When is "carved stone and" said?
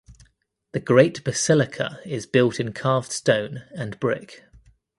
2.73-3.99